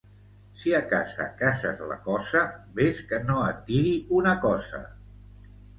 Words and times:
Si 0.61 0.71
a 0.77 0.79
casa 0.93 1.27
caces 1.43 1.83
la 1.91 1.99
cosa, 2.07 2.43
ves 2.81 3.05
que 3.13 3.23
no 3.29 3.39
et 3.53 3.65
tiri 3.73 3.95
una 4.23 4.37
cossa 4.49 4.87